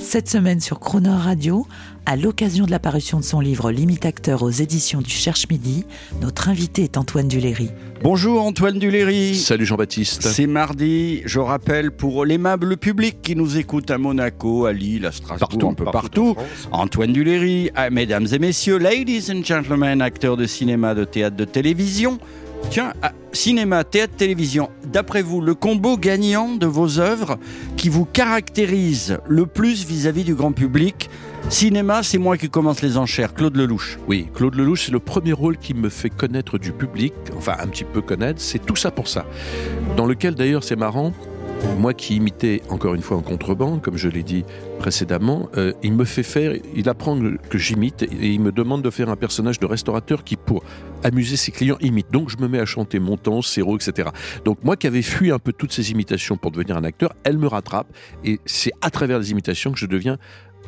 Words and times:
Cette 0.00 0.30
semaine 0.30 0.60
sur 0.60 0.80
Croner 0.80 1.10
Radio, 1.10 1.66
à 2.06 2.16
l'occasion 2.16 2.64
de 2.64 2.70
la 2.70 2.78
parution 2.78 3.20
de 3.20 3.24
son 3.24 3.38
livre 3.38 3.70
Limite 3.70 4.06
Acteur 4.06 4.42
aux 4.42 4.50
éditions 4.50 5.02
du 5.02 5.10
Cherche 5.10 5.46
Midi, 5.50 5.84
notre 6.22 6.48
invité 6.48 6.84
est 6.84 6.96
Antoine 6.96 7.28
Duléry. 7.28 7.70
Bonjour 8.02 8.42
Antoine 8.42 8.78
Duléry. 8.78 9.36
Salut 9.36 9.66
Jean-Baptiste. 9.66 10.22
C'est 10.22 10.46
mardi, 10.46 11.20
je 11.26 11.38
rappelle 11.38 11.90
pour 11.90 12.24
l'aimable 12.24 12.78
public 12.78 13.20
qui 13.22 13.36
nous 13.36 13.58
écoute 13.58 13.90
à 13.90 13.98
Monaco, 13.98 14.64
à 14.64 14.72
Lille, 14.72 15.04
à 15.04 15.12
Strasbourg, 15.12 15.48
Partout, 15.48 15.68
un 15.68 15.74
peu 15.74 15.84
partout 15.84 16.34
partout. 16.34 16.36
Antoine 16.72 17.12
Duléry, 17.12 17.70
ah, 17.76 17.90
mesdames 17.90 18.26
et 18.32 18.38
messieurs, 18.38 18.78
ladies 18.78 19.30
and 19.30 19.44
gentlemen, 19.44 20.00
acteurs 20.00 20.38
de 20.38 20.46
cinéma, 20.46 20.94
de 20.94 21.04
théâtre, 21.04 21.36
de 21.36 21.44
télévision. 21.44 22.18
Tiens, 22.68 22.92
cinéma, 23.32 23.84
théâtre, 23.84 24.14
télévision, 24.16 24.70
d'après 24.84 25.22
vous, 25.22 25.40
le 25.40 25.54
combo 25.54 25.96
gagnant 25.96 26.54
de 26.54 26.66
vos 26.66 27.00
œuvres 27.00 27.38
qui 27.76 27.88
vous 27.88 28.04
caractérise 28.04 29.18
le 29.26 29.46
plus 29.46 29.84
vis-à-vis 29.84 30.24
du 30.24 30.34
grand 30.34 30.52
public 30.52 31.10
Cinéma, 31.48 32.02
c'est 32.04 32.18
moi 32.18 32.36
qui 32.36 32.48
commence 32.48 32.80
les 32.80 32.96
enchères, 32.96 33.34
Claude 33.34 33.56
Lelouch. 33.56 33.98
Oui, 34.06 34.28
Claude 34.34 34.54
Lelouch, 34.54 34.84
c'est 34.86 34.92
le 34.92 35.00
premier 35.00 35.32
rôle 35.32 35.56
qui 35.56 35.74
me 35.74 35.88
fait 35.88 36.10
connaître 36.10 36.58
du 36.58 36.70
public, 36.70 37.12
enfin 37.36 37.56
un 37.58 37.66
petit 37.66 37.82
peu 37.82 38.02
connaître, 38.02 38.40
c'est 38.40 38.64
tout 38.64 38.76
ça 38.76 38.92
pour 38.92 39.08
ça. 39.08 39.24
Dans 39.96 40.06
lequel 40.06 40.34
d'ailleurs 40.36 40.62
c'est 40.62 40.76
marrant, 40.76 41.12
moi 41.78 41.94
qui 41.94 42.16
imitais 42.16 42.62
encore 42.68 42.94
une 42.94 43.02
fois 43.02 43.16
en 43.16 43.22
contrebande, 43.22 43.80
comme 43.80 43.96
je 43.96 44.08
l'ai 44.08 44.22
dit 44.22 44.44
précédemment, 44.78 45.48
euh, 45.56 45.72
il 45.82 45.92
me 45.92 46.04
fait 46.04 46.22
faire, 46.22 46.54
il 46.74 46.88
apprend 46.88 47.18
que 47.48 47.58
j'imite 47.58 48.02
et 48.02 48.28
il 48.28 48.40
me 48.40 48.52
demande 48.52 48.82
de 48.82 48.90
faire 48.90 49.08
un 49.08 49.16
personnage 49.16 49.58
de 49.58 49.66
restaurateur 49.66 50.24
qui, 50.24 50.36
pour 50.36 50.62
amuser 51.02 51.36
ses 51.36 51.52
clients, 51.52 51.78
imite. 51.80 52.10
Donc 52.10 52.28
je 52.28 52.36
me 52.36 52.48
mets 52.48 52.58
à 52.58 52.66
chanter 52.66 52.98
Montand, 52.98 53.42
Serrault, 53.42 53.76
etc. 53.76 54.10
Donc 54.44 54.62
moi 54.62 54.76
qui 54.76 54.86
avais 54.86 55.02
fui 55.02 55.30
un 55.30 55.38
peu 55.38 55.52
toutes 55.52 55.72
ces 55.72 55.90
imitations 55.90 56.36
pour 56.36 56.50
devenir 56.50 56.76
un 56.76 56.84
acteur, 56.84 57.14
elle 57.24 57.38
me 57.38 57.46
rattrape 57.46 57.88
et 58.24 58.40
c'est 58.44 58.72
à 58.82 58.90
travers 58.90 59.18
les 59.18 59.30
imitations 59.30 59.72
que 59.72 59.78
je 59.78 59.86
deviens 59.86 60.18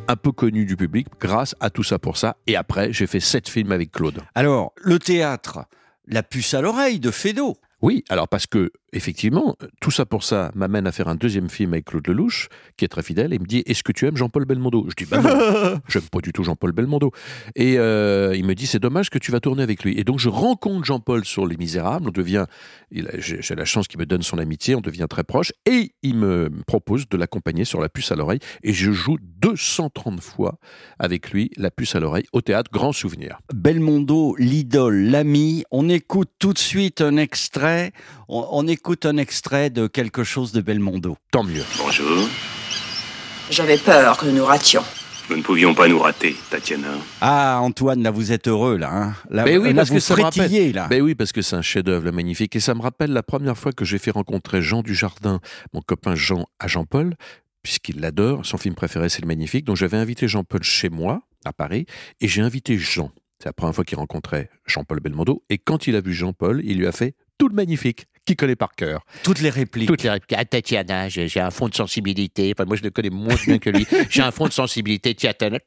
un 0.09 0.17
peu 0.17 0.33
connu 0.33 0.65
du 0.65 0.77
public 0.77 1.06
grâce 1.21 1.55
à 1.61 1.71
tout 1.71 1.84
ça 1.84 1.99
pour 1.99 2.17
ça. 2.17 2.37
Et 2.47 2.56
après, 2.56 2.93
j'ai 2.93 3.06
fait 3.06 3.21
sept 3.21 3.49
films 3.49 3.73
avec 3.73 3.93
Claude. 3.93 4.21
Alors, 4.34 4.73
le 4.83 4.99
théâtre, 4.99 5.67
la 6.06 6.23
puce 6.23 6.55
à 6.55 6.61
l'oreille 6.61 7.01
de 7.01 7.11
Fédo. 7.11 7.56
Oui, 7.83 8.05
alors 8.09 8.29
parce 8.29 8.47
que 8.47 8.71
effectivement, 8.93 9.57
tout 9.81 9.91
ça 9.91 10.07
pour 10.07 10.23
ça 10.23 10.51
m'amène 10.55 10.87
à 10.87 10.93
faire 10.93 11.09
un 11.09 11.15
deuxième 11.15 11.48
film 11.48 11.73
avec 11.73 11.87
Claude 11.87 12.07
Lelouch, 12.07 12.48
qui 12.77 12.85
est 12.85 12.89
très 12.89 13.03
fidèle, 13.03 13.33
et 13.33 13.37
il 13.37 13.43
me 13.43 13.47
dit 13.47 13.62
Est-ce 13.67 13.83
que 13.83 13.93
tu 13.93 14.07
aimes 14.07 14.17
Jean-Paul 14.17 14.45
Belmondo? 14.45 14.87
Je 14.89 15.05
dis 15.05 15.11
Bah 15.11 15.21
non, 15.21 15.81
j'aime 15.89 16.03
pas 16.03 16.21
du 16.21 16.33
tout 16.33 16.45
Jean-Paul 16.45 16.73
Belmondo. 16.73 17.11
Et 17.57 17.79
euh, 17.79 18.34
il 18.37 18.45
me 18.45 18.55
dit 18.55 18.67
C'est 18.67 18.79
dommage 18.79 19.11
que 19.11 19.19
tu 19.19 19.33
vas 19.33 19.41
tourner 19.41 19.62
avec 19.62 19.83
lui. 19.83 19.99
Et 19.99 20.05
donc 20.05 20.19
je 20.19 20.29
rencontre 20.29 20.84
Jean-Paul 20.84 21.25
sur 21.25 21.47
Les 21.47 21.57
Misérables, 21.57 22.09
on 22.09 22.12
devient, 22.12 22.47
j'ai 22.91 23.41
j'ai 23.41 23.55
la 23.55 23.65
chance 23.65 23.89
qu'il 23.89 23.99
me 23.99 24.07
donne 24.07 24.23
son 24.23 24.39
amitié, 24.39 24.75
on 24.75 24.81
devient 24.81 25.06
très 25.09 25.25
proche, 25.25 25.53
et 25.67 25.93
il 26.03 26.17
me 26.17 26.51
propose 26.67 27.09
de 27.09 27.17
l'accompagner 27.17 27.65
sur 27.65 27.81
La 27.81 27.89
puce 27.89 28.12
à 28.12 28.17
l'oreille, 28.17 28.41
et 28.62 28.73
je 28.73 28.93
joue 28.93 29.17
230 29.41 30.21
fois 30.21 30.59
avec 30.99 31.31
lui 31.31 31.51
La 31.56 31.71
puce 31.71 31.95
à 31.95 32.01
l'oreille 32.01 32.25
au 32.33 32.43
théâtre, 32.43 32.71
grand 32.71 32.93
souvenir. 32.93 33.41
Belmondo, 33.55 34.37
l'idole, 34.39 34.97
l'ami. 34.97 35.65
On 35.71 35.89
écoute 35.89 36.31
tout 36.39 36.53
de 36.53 36.59
suite 36.59 37.01
un 37.01 37.17
extrait. 37.17 37.93
On, 38.28 38.47
on 38.50 38.66
écoute 38.66 38.81
un 39.04 39.16
extrait 39.16 39.70
de 39.70 39.87
quelque 39.87 40.25
chose 40.25 40.53
de 40.53 40.60
Belmondo. 40.60 41.16
Tant 41.31 41.44
mieux. 41.44 41.62
Bonjour. 41.78 42.28
J'avais 43.50 43.78
peur 43.78 44.19
que 44.19 44.26
nous 44.26 44.37
nous 44.37 44.44
rations. 44.44 44.82
Nous 45.31 45.37
ne 45.37 45.43
pouvions 45.43 45.75
pas 45.75 45.88
nous 45.88 45.98
rater, 45.98 46.37
Tatiana. 46.50 46.88
Ah, 47.21 47.60
Antoine, 47.60 48.03
là, 48.03 48.10
vous 48.10 48.32
êtes 48.32 48.48
heureux, 48.48 48.76
là. 48.76 48.91
Hein 48.92 49.15
là, 49.31 49.44
Ben 49.44 49.59
oui, 49.59 49.69
là, 49.69 49.75
parce 49.76 49.88
vous 49.88 49.94
que 49.94 50.00
ça 50.00 50.16
là. 50.16 50.88
Ben 50.88 51.00
oui, 51.00 51.15
parce 51.15 51.32
que 51.32 51.42
c'est 51.42 51.56
un 51.56 51.62
chef-d'œuvre, 51.62 52.04
le 52.04 52.12
magnifique. 52.12 52.56
Et 52.56 52.60
ça 52.60 52.75
me 52.75 52.82
rappelle 52.82 53.12
la 53.12 53.22
première 53.22 53.56
fois 53.56 53.72
que 53.72 53.84
j'ai 53.84 53.98
fait 53.98 54.10
rencontrer 54.10 54.62
Jean 54.62 54.82
Dujardin, 54.82 55.41
mon 55.72 55.81
copain 55.81 56.15
Jean, 56.15 56.47
à 56.59 56.66
Jean-Paul, 56.66 57.15
puisqu'il 57.62 58.00
l'adore. 58.00 58.44
Son 58.44 58.59
film 58.59 58.75
préféré, 58.75 59.09
c'est 59.09 59.22
le 59.22 59.28
magnifique. 59.28 59.65
Donc 59.65 59.76
j'avais 59.76 59.97
invité 59.97 60.26
Jean-Paul 60.28 60.62
chez 60.62 60.91
moi, 60.91 61.22
à 61.44 61.53
Paris, 61.53 61.87
et 62.21 62.28
j'ai 62.28 62.42
invité 62.42 62.76
Jean. 62.76 63.10
C'est 63.38 63.47
la 63.48 63.53
première 63.53 63.75
fois 63.75 63.84
qu'il 63.84 63.98
rencontrait 63.98 64.50
Jean-Paul 64.66 65.00
Belmondo. 65.00 65.44
Et 65.50 65.59
quand 65.59 65.87
il 65.87 65.97
a 65.97 66.00
vu 66.00 66.12
Jean-Paul, 66.12 66.60
il 66.65 66.78
lui 66.78 66.87
a 66.87 66.92
fait 66.92 67.15
tout 67.38 67.48
le 67.48 67.54
magnifique, 67.54 68.06
qu'il 68.25 68.37
connaît 68.37 68.56
par 68.56 68.72
cœur. 68.72 69.05
Toutes 69.22 69.41
les 69.41 69.50
répliques. 69.50 69.88
Toutes 69.88 70.03
les 70.03 70.10
répliques. 70.10 70.37
Ah, 70.38 70.44
Tatiana, 70.44 71.09
j'ai 71.09 71.41
un 71.41 71.50
fond 71.50 71.69
de 71.69 71.75
sensibilité. 71.75 72.53
Enfin, 72.56 72.66
moi, 72.66 72.77
je 72.77 72.83
le 72.83 72.91
connais 72.91 73.10
moins 73.10 73.34
bien 73.47 73.59
que 73.59 73.71
lui. 73.71 73.87
J'ai 74.10 74.22
un 74.22 74.31
fond 74.31 74.47
de 74.47 74.53
sensibilité, 74.53 75.15
Tatiana. 75.15 75.59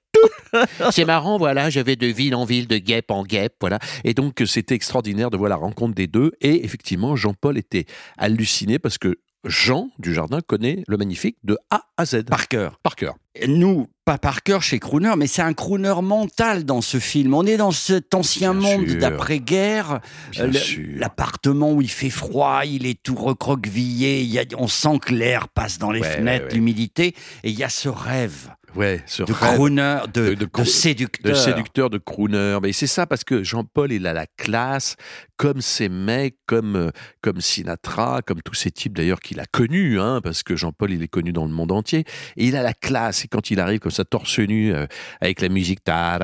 C'est 0.92 1.06
marrant, 1.06 1.38
voilà. 1.38 1.70
J'avais 1.70 1.96
de 1.96 2.08
ville 2.08 2.36
en 2.36 2.46
ville, 2.46 2.68
de 2.68 2.78
guêpe 2.78 3.12
en 3.12 3.24
guêpe, 3.24 3.56
voilà. 3.60 3.80
Et 4.04 4.14
donc, 4.14 4.42
c'était 4.46 4.76
extraordinaire 4.76 5.30
de 5.30 5.38
voir 5.38 5.50
la 5.50 5.56
rencontre 5.56 5.96
des 5.96 6.08
deux. 6.08 6.32
Et 6.42 6.64
effectivement, 6.66 7.16
Jean-Paul 7.16 7.58
était 7.58 7.86
halluciné 8.18 8.80
parce 8.80 8.98
que 8.98 9.18
Jean 9.46 9.90
Dujardin 10.00 10.42
connaît 10.42 10.84
le 10.88 10.98
magnifique 10.98 11.38
de 11.44 11.58
A 11.70 11.84
à 11.98 12.06
Z. 12.06 12.24
Par 12.26 12.48
cœur. 12.48 12.80
Par 12.84 12.96
cœur. 12.96 13.16
Nous, 13.48 13.88
pas 14.06 14.18
par 14.18 14.44
cœur 14.44 14.64
chez 14.64 14.80
Crooner, 14.80 15.14
mais 15.18 15.28
c'est 15.28 15.42
un 15.42 15.54
crooner 15.54 15.94
mental 16.02 16.64
dans 16.64 16.82
ce 16.82 17.00
film. 17.00 17.34
On 17.34 17.46
est 17.46 17.58
dans 17.58 17.72
cet 17.72 18.14
ancien 18.16 18.54
Bien 18.54 18.78
monde 18.78 18.88
sûr. 18.90 19.00
d'après-guerre. 19.00 20.00
Bien 20.32 20.48
le- 20.48 20.54
sûr. 20.54 20.88
L'appartement 20.98 21.72
où 21.74 21.82
il 21.82 21.90
fait 21.90 22.10
froid, 22.10 22.62
il 22.66 22.86
est 22.86 23.02
tout 23.04 23.16
recroquevillé, 23.16 24.22
il 24.22 24.30
y 24.32 24.40
a, 24.40 24.46
on 24.58 24.68
sent 24.68 25.00
que 25.02 25.14
l'air 25.14 25.48
passe 25.50 25.78
dans 25.80 25.92
les 25.92 26.02
Ouais, 26.02 26.16
fenêtres, 26.16 26.46
ouais, 26.46 26.50
ouais. 26.52 26.56
l'humidité, 26.56 27.08
et 27.44 27.50
il 27.50 27.58
y 27.60 27.64
a 27.64 27.70
ce 27.70 27.90
rêve 27.90 28.50
Ouais, 28.76 29.04
de 29.20 29.34
crooner, 29.34 29.98
de, 30.14 30.22
de- 30.22 30.30
de 30.30 30.36
de 30.36 30.46
cro- 30.46 30.66
séducteur. 30.66 31.32
de 31.32 31.38
séducteur, 31.38 31.90
de 31.90 31.98
crooner. 31.98 32.58
Mais 32.62 32.74
c'est 32.74 32.88
ça 32.88 33.06
parce 33.06 33.24
que 33.24 33.44
Jean-Paul, 33.44 33.92
il 33.92 34.06
a 34.08 34.14
la 34.14 34.26
classe, 34.28 34.96
comme 35.38 35.62
ces 35.62 35.90
mecs, 35.90 36.36
comme, 36.46 36.76
euh, 36.76 36.92
comme 37.22 37.40
Sinatra, 37.42 38.22
comme 38.26 38.42
tous 38.42 38.54
ces 38.54 38.72
types 38.72 38.96
d'ailleurs 38.98 39.20
qu'il 39.20 39.40
a 39.40 39.46
connus, 39.46 40.00
hein, 40.00 40.20
parce 40.24 40.44
que 40.44 40.56
Jean-Paul, 40.56 40.92
il 40.92 41.02
est 41.04 41.08
connu 41.08 41.32
dans 41.32 41.46
le 41.46 41.52
monde 41.52 41.72
entier. 41.72 42.06
Et 42.38 42.46
il 42.48 42.56
a 42.56 42.64
la 42.64 42.74
classe. 42.74 43.26
Et 43.26 43.28
quand 43.28 43.50
il 43.52 43.60
arrive 43.60 43.80
comme 43.80 43.92
ça, 43.92 44.04
torse 44.06 44.40
nu, 44.40 44.74
euh, 44.74 44.86
avec 45.22 45.42
la 45.42 45.50
musique, 45.50 45.84
ta 45.84 46.18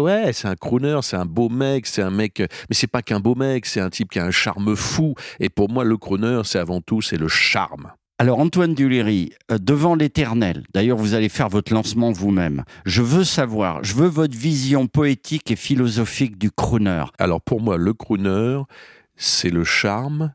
ouais, 0.00 0.32
c'est 0.32 0.48
un 0.48 0.56
crooner, 0.56 0.98
c'est 1.02 1.16
un 1.16 1.26
beau 1.26 1.48
mec, 1.48 1.86
c'est 1.86 2.02
un 2.02 2.10
mec. 2.10 2.40
euh, 2.40 2.46
Mais 2.68 2.74
c'est 2.74 2.86
pas 2.86 3.02
qu'un 3.02 3.20
beau 3.20 3.34
mec, 3.34 3.66
c'est 3.66 3.80
un 3.80 3.90
type 3.90 4.10
qui 4.10 4.18
a 4.18 4.24
un 4.24 4.30
charme 4.30 4.76
fou. 4.76 5.14
Et 5.40 5.48
pour 5.48 5.70
moi, 5.70 5.84
le 5.84 5.96
crooner, 5.96 6.40
c'est 6.44 6.58
avant 6.58 6.80
tout, 6.80 7.00
c'est 7.02 7.16
le 7.16 7.28
charme. 7.28 7.92
Alors 8.18 8.38
Antoine 8.38 8.74
Duléry, 8.74 9.32
euh, 9.50 9.58
devant 9.58 9.96
l'éternel, 9.96 10.64
d'ailleurs 10.72 10.96
vous 10.96 11.14
allez 11.14 11.28
faire 11.28 11.48
votre 11.48 11.72
lancement 11.72 12.12
vous-même, 12.12 12.62
je 12.86 13.02
veux 13.02 13.24
savoir, 13.24 13.82
je 13.82 13.94
veux 13.94 14.06
votre 14.06 14.36
vision 14.36 14.86
poétique 14.86 15.50
et 15.50 15.56
philosophique 15.56 16.38
du 16.38 16.52
crooner. 16.52 17.06
Alors 17.18 17.42
pour 17.42 17.60
moi, 17.60 17.76
le 17.76 17.92
crooner, 17.92 18.60
c'est 19.16 19.50
le 19.50 19.64
charme, 19.64 20.32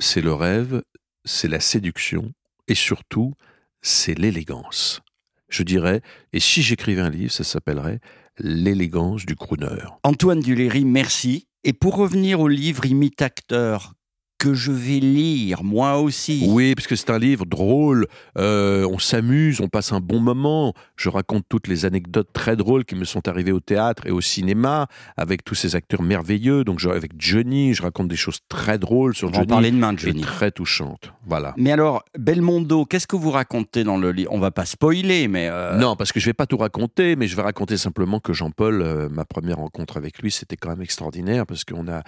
c'est 0.00 0.22
le 0.22 0.34
rêve, 0.34 0.82
c'est 1.24 1.46
la 1.46 1.60
séduction 1.60 2.32
et 2.66 2.74
surtout, 2.74 3.34
c'est 3.80 4.18
l'élégance. 4.18 5.02
Je 5.50 5.62
dirais, 5.62 6.00
et 6.32 6.40
si 6.40 6.62
j'écrivais 6.62 7.02
un 7.02 7.10
livre, 7.10 7.32
ça 7.32 7.44
s'appellerait 7.44 8.00
L'élégance 8.38 9.26
du 9.26 9.36
crooner. 9.36 9.84
Antoine 10.02 10.40
Duléry, 10.40 10.84
merci. 10.84 11.46
Et 11.62 11.74
pour 11.74 11.96
revenir 11.96 12.40
au 12.40 12.48
livre 12.48 12.86
Imite 12.86 13.20
acteur, 13.20 13.92
que 14.40 14.54
je 14.54 14.72
vais 14.72 15.00
lire 15.00 15.62
moi 15.62 15.98
aussi. 15.98 16.46
Oui, 16.48 16.74
parce 16.74 16.86
que 16.86 16.96
c'est 16.96 17.10
un 17.10 17.18
livre 17.18 17.44
drôle, 17.44 18.06
euh, 18.38 18.88
on 18.90 18.98
s'amuse, 18.98 19.60
on 19.60 19.68
passe 19.68 19.92
un 19.92 20.00
bon 20.00 20.18
moment. 20.18 20.72
Je 20.96 21.10
raconte 21.10 21.44
toutes 21.48 21.68
les 21.68 21.84
anecdotes 21.84 22.30
très 22.32 22.56
drôles 22.56 22.86
qui 22.86 22.94
me 22.94 23.04
sont 23.04 23.28
arrivées 23.28 23.52
au 23.52 23.60
théâtre 23.60 24.06
et 24.06 24.10
au 24.10 24.22
cinéma, 24.22 24.86
avec 25.18 25.44
tous 25.44 25.54
ces 25.54 25.76
acteurs 25.76 26.00
merveilleux. 26.02 26.64
Donc 26.64 26.78
je- 26.78 26.88
avec 26.88 27.12
Johnny, 27.18 27.74
je 27.74 27.82
raconte 27.82 28.08
des 28.08 28.16
choses 28.16 28.38
très 28.48 28.78
drôles 28.78 29.14
sur 29.14 29.28
On 29.28 29.30
va 29.32 29.36
Johnny. 29.40 29.46
parler 29.48 29.70
demain 29.72 29.92
de 29.92 29.98
Johnny. 29.98 30.22
très 30.22 30.50
touchantes. 30.50 31.12
Voilà. 31.26 31.52
Mais 31.58 31.70
alors, 31.70 32.02
Belmondo, 32.18 32.86
qu'est-ce 32.86 33.06
que 33.06 33.16
vous 33.16 33.30
racontez 33.30 33.84
dans 33.84 33.98
le 33.98 34.10
livre 34.10 34.32
On 34.32 34.38
va 34.40 34.50
pas 34.50 34.64
spoiler, 34.64 35.28
mais... 35.28 35.48
euh, 35.50 35.76
Non, 35.76 35.96
parce 35.96 36.12
que 36.12 36.18
je 36.20 36.24
vais 36.26 36.32
pas 36.32 36.46
tout 36.46 36.56
raconter, 36.56 37.14
mais 37.14 37.28
je 37.28 37.36
vais 37.36 37.42
raconter 37.42 37.76
simplement 37.76 38.20
que 38.20 38.32
Jean-Paul, 38.32 38.80
euh, 38.80 39.08
ma 39.10 39.26
première 39.26 39.58
rencontre 39.58 39.98
avec 39.98 40.18
lui, 40.20 40.30
c'était 40.30 40.56
quand 40.56 40.70
même 40.70 40.80
extraordinaire 40.82 41.44
parce 41.46 41.64
qu'on 41.64 41.88
a, 41.88 42.02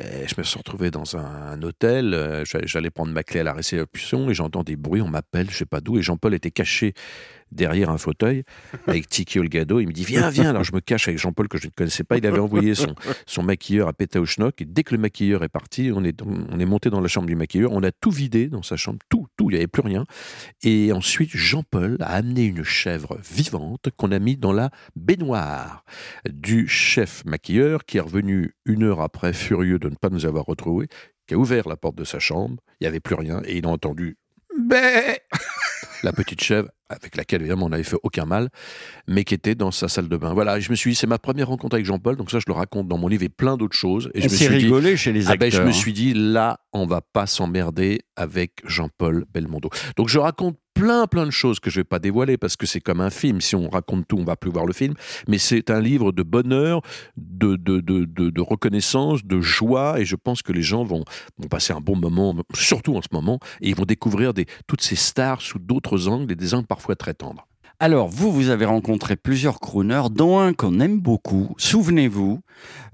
euh, 0.00 0.24
je 0.26 0.34
me 0.36 0.42
suis 0.42 0.58
retrouvé 0.58 0.90
dans 0.90 1.16
un, 1.16 1.24
un 1.52 1.62
hôtel, 1.62 1.77
euh, 1.84 2.44
j'allais- 2.44 2.66
j'allais 2.66 2.90
prendre 2.90 3.12
ma 3.12 3.22
clé 3.22 3.40
à 3.40 3.44
la 3.44 3.52
réception 3.52 4.30
et 4.30 4.34
j'entends 4.34 4.62
des 4.64 4.76
bruits, 4.76 5.00
on 5.02 5.08
m'appelle, 5.08 5.48
je 5.50 5.56
sais 5.56 5.66
pas 5.66 5.80
d'où, 5.80 5.98
et 5.98 6.02
Jean-Paul 6.02 6.34
était 6.34 6.50
caché 6.50 6.92
derrière 7.50 7.88
un 7.88 7.96
fauteuil 7.96 8.42
avec 8.86 9.08
Tiki 9.08 9.38
Olgado. 9.38 9.80
Il 9.80 9.86
me 9.88 9.92
dit 9.92 10.04
viens, 10.04 10.28
viens. 10.28 10.50
Alors 10.50 10.64
je 10.64 10.74
me 10.74 10.80
cache 10.80 11.08
avec 11.08 11.18
Jean-Paul 11.18 11.48
que 11.48 11.56
je 11.58 11.66
ne 11.66 11.72
connaissais 11.74 12.04
pas. 12.04 12.18
Il 12.18 12.26
avait 12.26 12.38
envoyé 12.40 12.74
son, 12.74 12.94
son 13.26 13.42
maquilleur 13.42 13.88
à 13.88 13.92
Pétaouchnok 13.94 14.60
et 14.60 14.64
dès 14.66 14.82
que 14.82 14.94
le 14.94 15.00
maquilleur 15.00 15.42
est 15.44 15.48
parti, 15.48 15.90
on 15.94 16.04
est, 16.04 16.20
on 16.22 16.58
est 16.60 16.66
monté 16.66 16.90
dans 16.90 17.00
la 17.00 17.08
chambre 17.08 17.26
du 17.26 17.36
maquilleur, 17.36 17.72
on 17.72 17.82
a 17.82 17.90
tout 17.90 18.10
vidé 18.10 18.48
dans 18.48 18.62
sa 18.62 18.76
chambre, 18.76 18.98
tout, 19.08 19.26
tout, 19.36 19.48
il 19.50 19.54
n'y 19.54 19.58
avait 19.58 19.66
plus 19.66 19.82
rien. 19.82 20.04
Et 20.62 20.92
ensuite, 20.92 21.30
Jean-Paul 21.32 21.96
a 22.00 22.14
amené 22.16 22.44
une 22.44 22.64
chèvre 22.64 23.18
vivante 23.30 23.88
qu'on 23.96 24.12
a 24.12 24.18
mis 24.18 24.36
dans 24.36 24.52
la 24.52 24.70
baignoire 24.96 25.84
du 26.28 26.68
chef 26.68 27.24
maquilleur 27.24 27.84
qui 27.86 27.96
est 27.96 28.00
revenu 28.00 28.52
une 28.66 28.82
heure 28.82 29.00
après, 29.00 29.32
furieux 29.32 29.78
de 29.78 29.88
ne 29.88 29.94
pas 29.94 30.10
nous 30.10 30.26
avoir 30.26 30.44
retrouvés, 30.44 30.88
qui 31.28 31.34
a 31.34 31.38
ouvert 31.38 31.68
la 31.68 31.76
porte 31.76 31.94
de 31.94 32.04
sa 32.04 32.18
chambre, 32.18 32.56
il 32.80 32.84
n'y 32.84 32.88
avait 32.88 33.00
plus 33.00 33.14
rien, 33.14 33.42
et 33.44 33.58
il 33.58 33.66
a 33.66 33.68
entendu 33.68 34.16
Bé 34.58 35.18
la 36.02 36.12
petite 36.12 36.42
chèvre, 36.42 36.68
avec 36.88 37.16
laquelle 37.16 37.42
évidemment 37.42 37.66
on 37.66 37.68
n'avait 37.68 37.84
fait 37.84 37.98
aucun 38.02 38.24
mal, 38.24 38.48
mais 39.06 39.24
qui 39.24 39.34
était 39.34 39.54
dans 39.54 39.70
sa 39.70 39.88
salle 39.88 40.08
de 40.08 40.16
bain. 40.16 40.32
Voilà, 40.32 40.58
et 40.58 40.60
je 40.60 40.70
me 40.70 40.76
suis 40.76 40.90
dit, 40.90 40.96
c'est 40.96 41.06
ma 41.06 41.18
première 41.18 41.48
rencontre 41.48 41.74
avec 41.74 41.86
Jean-Paul, 41.86 42.16
donc 42.16 42.30
ça 42.30 42.38
je 42.38 42.44
le 42.48 42.54
raconte 42.54 42.88
dans 42.88 42.98
mon 42.98 43.08
livre 43.08 43.22
et 43.22 43.28
plein 43.28 43.56
d'autres 43.56 43.76
choses. 43.76 44.10
Et 44.14 44.20
On 44.20 44.22
je 44.22 44.28
me 44.28 44.34
suis 44.34 44.48
dit, 44.48 44.54
rigolé 44.54 44.96
chez 44.96 45.12
les 45.12 45.26
ah 45.26 45.36
ben, 45.36 45.46
acteurs. 45.46 45.62
je 45.62 45.66
me 45.66 45.72
suis 45.72 45.92
dit, 45.92 46.14
là, 46.14 46.60
on 46.72 46.86
va 46.86 47.00
pas 47.00 47.26
s'emmerder 47.26 48.00
avec 48.16 48.52
Jean-Paul 48.64 49.26
Belmondo. 49.32 49.70
Donc 49.96 50.08
je 50.08 50.18
raconte 50.18 50.56
plein 50.78 51.08
plein 51.08 51.26
de 51.26 51.32
choses 51.32 51.58
que 51.58 51.70
je 51.70 51.80
vais 51.80 51.84
pas 51.84 51.98
dévoiler 51.98 52.36
parce 52.36 52.56
que 52.56 52.64
c'est 52.64 52.80
comme 52.80 53.00
un 53.00 53.10
film. 53.10 53.40
Si 53.40 53.56
on 53.56 53.68
raconte 53.68 54.06
tout, 54.06 54.16
on 54.16 54.24
va 54.24 54.36
plus 54.36 54.50
voir 54.50 54.64
le 54.64 54.72
film. 54.72 54.94
Mais 55.26 55.38
c'est 55.38 55.70
un 55.70 55.80
livre 55.80 56.12
de 56.12 56.22
bonheur, 56.22 56.82
de, 57.16 57.56
de, 57.56 57.80
de, 57.80 58.04
de, 58.04 58.40
reconnaissance, 58.40 59.24
de 59.24 59.40
joie. 59.40 59.98
Et 59.98 60.04
je 60.04 60.14
pense 60.14 60.42
que 60.42 60.52
les 60.52 60.62
gens 60.62 60.84
vont, 60.84 61.04
vont 61.38 61.48
passer 61.48 61.72
un 61.72 61.80
bon 61.80 61.96
moment, 61.96 62.34
surtout 62.54 62.96
en 62.96 63.02
ce 63.02 63.08
moment, 63.10 63.40
et 63.60 63.70
ils 63.70 63.74
vont 63.74 63.86
découvrir 63.86 64.34
des, 64.34 64.46
toutes 64.68 64.82
ces 64.82 64.96
stars 64.96 65.40
sous 65.40 65.58
d'autres 65.58 66.06
angles 66.06 66.32
et 66.32 66.36
des 66.36 66.54
angles 66.54 66.68
parfois 66.68 66.94
très 66.94 67.14
tendres. 67.14 67.47
Alors, 67.80 68.08
vous, 68.08 68.32
vous 68.32 68.48
avez 68.48 68.64
rencontré 68.64 69.14
plusieurs 69.14 69.60
crooners, 69.60 70.08
dont 70.10 70.40
un 70.40 70.52
qu'on 70.52 70.80
aime 70.80 70.98
beaucoup. 70.98 71.54
Souvenez-vous, 71.58 72.40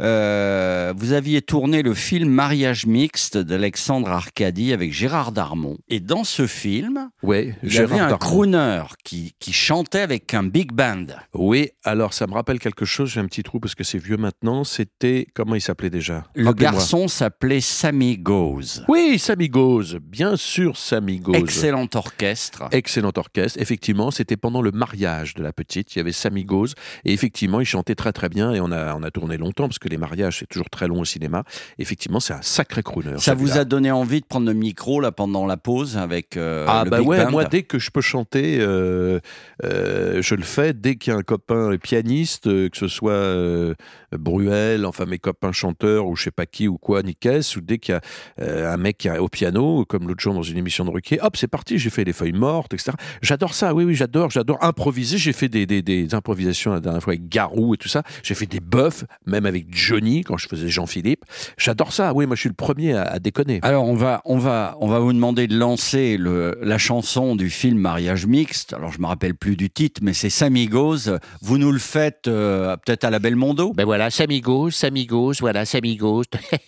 euh, 0.03 0.93
vous 0.95 1.13
aviez 1.13 1.41
tourné 1.41 1.81
le 1.83 1.95
film 1.95 2.29
Mariage 2.29 2.85
mixte 2.85 3.39
d'Alexandre 3.39 4.11
Arcadi 4.11 4.75
avec 4.75 4.93
Gérard 4.93 5.33
Darmon. 5.33 5.79
Et 5.89 6.01
dans 6.01 6.23
ce 6.25 6.47
film, 6.47 7.09
Ouais, 7.23 7.57
il 7.63 7.69
y 7.69 7.73
Gérard 7.73 7.93
avait 7.93 8.01
un 8.03 8.09
Darmon. 8.11 8.19
crooner 8.19 8.83
qui, 9.05 9.33
qui 9.39 9.55
chantait 9.55 10.01
avec 10.01 10.35
un 10.35 10.43
big 10.43 10.73
band. 10.73 11.07
Oui, 11.33 11.71
alors 11.83 12.13
ça 12.13 12.27
me 12.27 12.35
rappelle 12.35 12.59
quelque 12.59 12.85
chose, 12.85 13.09
j'ai 13.11 13.21
un 13.21 13.27
petit 13.27 13.43
trou 13.43 13.61
parce 13.61 13.75
que 13.75 13.85
c'est 13.85 13.97
vieux 13.97 14.19
maintenant. 14.19 14.65
C'était, 14.65 15.27
comment 15.33 15.55
il 15.55 15.63
s'appelait 15.63 15.89
déjà? 15.89 16.25
Le 16.35 16.53
garçon 16.53 17.09
s'appelait 17.09 17.63
Sammy 17.63 18.19
Goes. 18.19 18.83
Oui, 18.89 19.19
Sammy 19.19 19.49
Goes, 19.49 19.99
bien 20.03 20.37
sûr 20.37 20.77
Sammy 20.77 21.21
Goes. 21.21 21.37
Excellent 21.37 21.89
orchestre. 21.95 22.65
Excellent 22.71 23.13
orchestre. 23.17 23.59
Effectivement, 23.63 24.11
c'était 24.11 24.37
pendant 24.37 24.61
le 24.61 24.74
mariage 24.75 25.35
de 25.35 25.43
la 25.43 25.53
petite. 25.53 25.95
Il 25.95 25.99
y 25.99 26.01
avait 26.01 26.13
Sammy 26.13 26.45
Goes. 26.45 26.75
Et 27.05 27.13
effectivement, 27.13 27.61
il 27.61 27.67
chantait 27.67 27.95
très 27.95 28.13
très 28.13 28.29
bien. 28.29 28.53
Et 28.53 28.61
on 28.61 28.71
a, 28.73 28.95
on 28.95 29.03
a 29.03 29.11
tourné 29.11 29.37
longtemps 29.37 29.69
parce 29.69 29.79
que 29.79 29.89
les 29.89 29.99
mariages, 29.99 30.41
c'est 30.41 30.47
toujours 30.47 30.71
très 30.71 30.89
long 30.89 31.01
au 31.01 31.05
cinéma. 31.05 31.45
Effectivement, 31.79 32.21
c'est 32.21 32.35
un 32.35 32.43
sacré 32.43 32.83
crooner. 32.83 33.15
Ça 33.19 33.35
vous 33.35 33.59
a 33.59 33.65
donné 33.65 33.91
envie 33.91 34.21
de 34.21 34.27
prendre 34.27 34.47
le 34.47 34.55
micro 34.55 35.01
là 35.01 35.13
pendant 35.13 35.47
la 35.47 35.57
pause 35.57 35.97
avec 35.97 36.37
euh, 36.37 36.65
Ah 36.69 36.83
le 36.85 36.91
bah 36.91 36.99
big 36.99 37.09
ouais, 37.09 37.25
band 37.25 37.31
moi 37.31 37.45
dès 37.45 37.63
que 37.63 37.79
je 37.79 37.91
peux 37.91 38.01
chanter, 38.01 38.59
euh, 38.61 39.21
euh, 39.65 40.23
je 40.23 40.35
le 40.35 40.43
fais. 40.43 40.73
Dès 40.73 40.97
qu'il 40.97 41.13
y 41.13 41.17
a 41.17 41.19
un 41.19 41.23
copain 41.23 41.77
pianiste, 41.77 42.45
que 42.45 42.77
ce 42.77 42.89
soit 42.89 43.75
Bruel, 44.13 44.87
enfin 44.87 45.07
mes 45.07 45.19
copains 45.19 45.53
chanteurs 45.53 46.07
ou 46.07 46.17
je 46.17 46.25
sais 46.25 46.31
pas 46.31 46.47
qui 46.47 46.69
ou 46.69 46.79
quoi, 46.79 47.03
Nicaise, 47.03 47.57
ou 47.57 47.61
dès 47.61 47.79
qu'il 47.79 47.99
y 48.39 48.43
a 48.43 48.73
un 48.73 48.77
mec 48.77 48.99
qui 48.99 49.09
est 49.09 49.19
au 49.19 49.29
piano, 49.29 49.85
comme 49.85 50.09
l'autre 50.09 50.21
jour 50.21 50.35
dans 50.35 50.43
une 50.43 50.59
émission 50.59 50.85
de 50.85 50.91
Ruquier, 50.91 51.19
hop 51.23 51.37
c'est 51.37 51.49
parti, 51.49 51.79
j'ai 51.79 51.91
fait 51.91 52.05
les 52.05 52.13
feuilles 52.13 52.33
mortes, 52.33 52.75
etc. 52.75 52.93
J'adore 53.23 53.55
ça, 53.55 53.75
oui 53.75 53.85
oui 53.85 53.95
j'adore, 53.95 54.31
j'adore 54.31 54.59
improviser. 54.65 55.19
J'ai 55.19 55.33
fait 55.33 55.49
des, 55.49 55.67
des, 55.67 55.83
des 55.83 56.15
improvisations 56.15 56.73
la 56.73 56.81
dernière 56.81 57.03
fois 57.03 57.13
avec 57.13 57.29
Garou 57.29 57.75
et 57.75 57.77
tout 57.77 57.89
ça. 57.89 58.03
J'ai 58.23 58.35
fait 58.35 58.47
des 58.47 58.61
buffs, 58.61 59.05
même 59.27 59.47
avec 59.47 59.67
Johnny 59.75 60.23
quand 60.23 60.37
je 60.37 60.49
faisais 60.49 60.69
Jean-Philippe. 60.69 61.25
J'adore 61.59 61.93
ça, 61.93 62.13
oui 62.15 62.27
moi 62.27 62.37
je 62.37 62.41
suis 62.41 62.49
le 62.49 62.55
premier 62.55 62.95
à, 62.95 63.03
à 63.03 63.19
déconner. 63.19 63.61
Alors 63.63 63.85
on 63.85 63.95
va, 63.95 64.23
on 64.25 64.39
va, 64.39 64.77
on 64.81 64.89
va 64.89 64.99
vous 64.99 65.13
demander 65.13 65.47
de 65.47 65.57
lancer 65.57 66.17
le, 66.17 66.59
la 66.63 66.79
chanson 66.79 67.37
du 67.37 67.51
film 67.51 67.79
Mariage 67.79 68.27
mixte. 68.27 68.73
Alors 68.73 68.93
je 68.93 69.01
me 69.01 69.07
rappelle 69.07 69.35
plus 69.35 69.57
du 69.57 69.71
titre, 69.71 70.01
mais 70.03 70.13
c'est 70.15 70.31
Samigos. 70.31 71.11
Vous 71.43 71.59
nous 71.59 71.73
le 71.73 71.79
faites 71.79 72.29
euh, 72.29 72.77
peut-être 72.77 73.05
à 73.05 73.11
la 73.11 73.19
Belmondo? 73.19 73.73
Ben 73.73 73.85
voilà, 73.85 74.11
Samigos, 74.11 74.71
Samigos, 74.71 75.35
voilà, 75.41 75.65
Samigos. 75.65 76.25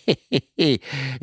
et 0.57 0.79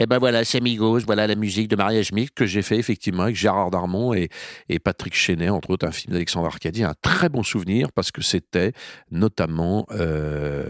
ben 0.09 0.19
voilà, 0.19 0.45
Samigos, 0.45 1.01
voilà 1.01 1.27
la 1.27 1.35
musique 1.35 1.69
de 1.69 1.77
mariage 1.77 2.13
mixte. 2.13 2.35
que 2.35 2.47
j'ai 2.47 2.63
fait 2.63 2.77
effectivement 2.77 3.25
avec 3.25 3.37
Gérard 3.37 3.71
Darmon 3.71 4.15
et, 4.15 4.29
et 4.69 4.79
Patrick 4.79 5.15
Chenet, 5.15 5.49
entre 5.49 5.71
autres 5.71 5.87
un 5.87 5.93
film 5.93 6.13
d'Alexandre 6.13 6.47
Arcadi, 6.65 6.83
un 6.83 6.95
très 7.03 7.29
bon 7.29 7.43
souvenir 7.43 7.93
parce 7.93 8.11
que 8.11 8.23
c'était 8.23 8.73
notamment 9.11 9.87
euh, 9.91 10.65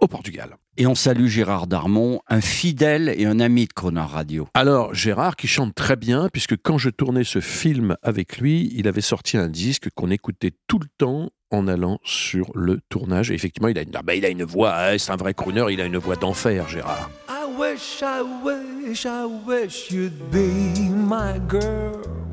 au 0.00 0.06
Portugal. 0.06 0.56
Et 0.76 0.86
on 0.86 0.94
salue 0.94 1.26
Gérard 1.26 1.66
Darmon, 1.66 2.20
un 2.28 2.40
fidèle 2.40 3.12
et 3.16 3.26
un 3.26 3.40
ami 3.40 3.66
de 3.66 3.72
Croner 3.72 4.00
Radio. 4.00 4.46
Alors 4.54 4.94
Gérard 4.94 5.34
qui 5.34 5.48
chante 5.48 5.74
très 5.74 5.96
bien 5.96 6.28
puisque 6.32 6.56
quand 6.62 6.78
je 6.78 6.90
tournais 6.90 7.24
ce 7.24 7.40
film 7.40 7.96
avec 8.02 8.38
lui, 8.38 8.70
il 8.76 8.86
avait 8.86 9.00
sorti 9.00 9.36
un 9.36 9.48
disque 9.48 9.88
qu'on 9.96 10.10
écoutait 10.10 10.52
tout 10.68 10.78
le 10.78 10.86
temps 10.96 11.30
en 11.50 11.66
allant 11.66 11.98
sur 12.04 12.50
le 12.54 12.80
tournage. 12.88 13.30
Et 13.32 13.34
effectivement, 13.34 13.68
il 13.68 13.78
a 13.78 13.82
une, 13.82 13.96
ah 13.96 14.02
ben, 14.02 14.14
il 14.14 14.24
a 14.24 14.28
une 14.28 14.44
voix, 14.44 14.76
hein, 14.76 14.98
c'est 14.98 15.10
un 15.10 15.16
vrai 15.16 15.34
crooner, 15.34 15.64
il 15.70 15.80
a 15.80 15.86
une 15.86 15.98
voix 15.98 16.16
d'enfer, 16.16 16.68
Gérard. 16.68 17.10
I 17.28 17.46
wish, 17.58 18.02
I 18.02 18.22
wish, 18.44 19.06
I 19.06 19.24
wish 19.46 19.90
you'd 19.90 20.30
be 20.30 20.78
my 20.90 21.40
girl. 21.48 22.25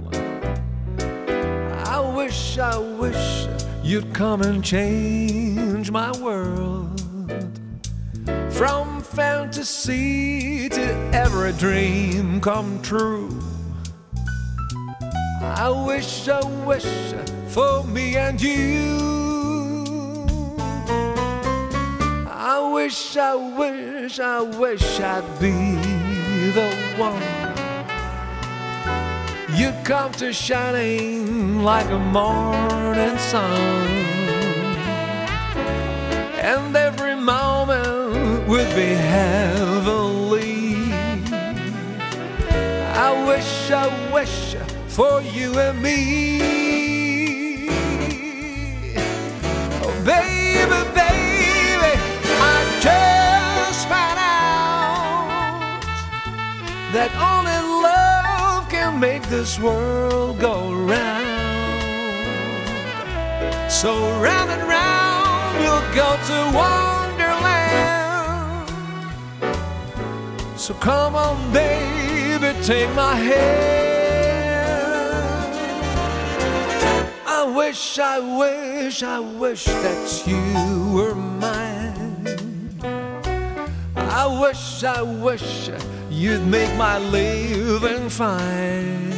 I 2.24 2.28
wish, 2.28 2.58
I 2.58 2.78
wish 2.78 3.48
you'd 3.84 4.14
come 4.14 4.42
and 4.44 4.64
change 4.64 5.92
my 5.92 6.10
world. 6.22 7.02
From 8.50 9.02
fantasy 9.02 10.70
to 10.70 10.94
every 11.12 11.52
dream 11.52 12.40
come 12.40 12.82
true. 12.82 13.28
I 15.42 15.70
wish, 15.86 16.30
I 16.30 16.46
wish 16.66 17.14
for 17.50 17.84
me 17.84 18.16
and 18.16 18.42
you. 18.42 18.56
I 22.30 22.72
wish, 22.74 23.18
I 23.18 23.36
wish, 23.36 24.20
I 24.22 24.40
wish 24.40 25.00
I'd 25.02 25.40
be 25.42 25.52
the 26.54 26.74
one. 26.96 27.33
You'd 29.64 29.86
come 29.86 30.12
to 30.24 30.34
shining 30.34 31.64
like 31.64 31.90
a 31.90 31.98
morning 31.98 33.18
sun. 33.18 33.88
And 36.36 36.76
every 36.76 37.16
moment 37.16 38.46
would 38.50 38.68
be 38.76 38.90
heavenly. 39.16 40.92
I 43.08 43.26
wish, 43.26 43.72
I 43.72 43.88
wish 44.14 44.56
for 44.90 45.22
you 45.22 45.58
and 45.58 45.82
me. 45.82 46.63
This 59.38 59.60
world 59.60 60.40
go 60.40 60.72
round. 60.86 61.32
So 63.68 63.92
round 64.22 64.52
and 64.52 64.64
round 64.68 65.58
we'll 65.60 65.88
go 66.02 66.10
to 66.30 66.38
Wonderland. 66.62 67.90
So 70.56 70.76
come 70.76 71.16
on, 71.16 71.52
baby, 71.52 72.54
take 72.62 72.94
my 72.94 73.16
hand. 73.16 73.54
I 77.26 77.44
wish, 77.60 77.98
I 77.98 78.20
wish, 78.42 79.02
I 79.02 79.20
wish 79.20 79.66
that 79.66 80.24
you 80.28 80.44
were 80.96 81.16
mine. 81.16 82.70
I 83.96 84.26
wish, 84.42 84.84
I 84.84 85.02
wish 85.02 85.72
you'd 86.12 86.46
make 86.46 86.72
my 86.78 87.00
living 87.00 88.10
fine. 88.10 89.13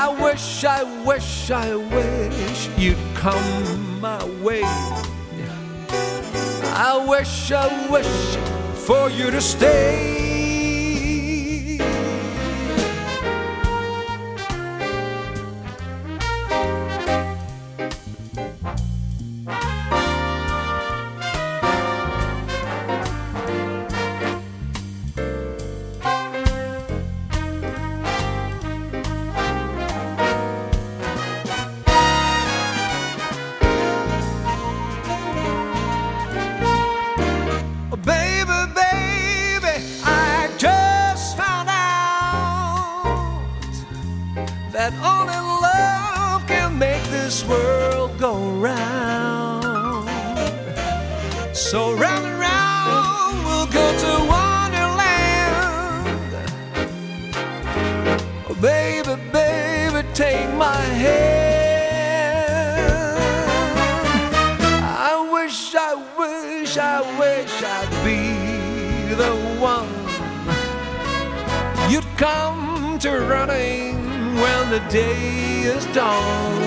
I 0.00 0.06
wish, 0.22 0.62
I 0.62 0.84
wish, 1.02 1.50
I 1.50 1.74
wish 1.74 2.68
you'd 2.78 2.96
come 3.16 4.00
my 4.00 4.24
way. 4.44 4.62
I 6.72 7.04
wish, 7.08 7.50
I 7.50 7.90
wish 7.90 8.36
for 8.86 9.10
you 9.10 9.32
to 9.32 9.40
stay. 9.40 10.27
This 47.28 47.44
world 47.44 48.18
go 48.18 48.50
round. 48.52 50.08
So 51.54 51.92
round 51.94 52.24
and 52.24 52.38
round 52.40 53.44
we'll 53.44 53.66
go 53.66 53.86
to 54.04 54.12
Wonderland. 54.34 56.06
Oh, 58.48 58.56
baby, 58.62 59.14
baby, 59.30 60.08
take 60.14 60.48
my 60.54 60.80
hand. 61.04 61.58
I 65.10 65.28
wish, 65.32 65.74
I 65.74 65.94
wish, 66.18 66.78
I 66.78 67.00
wish 67.18 67.62
I'd 67.62 67.90
be 68.08 68.22
the 69.14 69.34
one 69.60 69.92
you'd 71.90 72.10
come 72.16 72.98
to 73.00 73.10
running 73.20 73.97
when 74.42 74.70
the 74.70 74.80
day 74.88 75.62
is 75.74 75.84
done. 75.86 76.62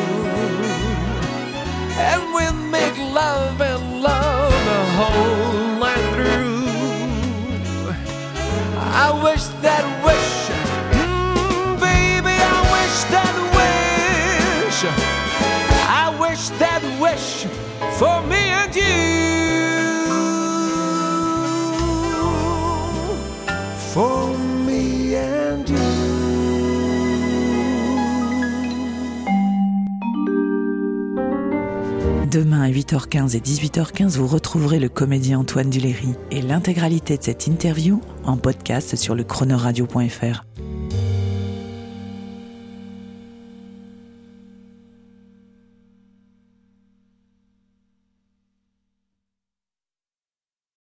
And 2.10 2.22
we'll 2.34 2.62
make 2.78 2.98
love 2.98 3.62
and 3.62 4.02
love 4.02 4.52
the 4.72 4.82
whole 4.98 5.80
night 5.80 6.06
through. 6.14 6.52
I 9.06 9.08
wish 9.24 9.46
that 9.66 9.86
wish, 10.08 10.34
mm, 11.00 11.80
baby, 11.88 12.36
I 12.58 12.62
wish 12.76 12.98
that 13.16 13.36
wish. 13.60 14.80
I 16.04 16.06
wish 16.24 16.44
that 16.64 16.82
wish 17.00 17.46
for 18.00 18.22
me 18.28 18.41
Demain 32.32 32.62
à 32.62 32.70
8h15 32.70 33.36
et 33.36 33.42
18h15, 33.42 34.16
vous 34.16 34.26
retrouverez 34.26 34.80
le 34.80 34.88
comédien 34.88 35.40
Antoine 35.40 35.70
Duléry 35.70 36.16
et 36.32 36.42
l'intégralité 36.42 37.18
de 37.18 37.24
cette 37.24 37.46
interview 37.46 38.00
en 38.24 38.38
podcast 38.38 38.96
sur 38.96 39.16
le 39.16 39.26
chronoradio.fr. 39.26 40.46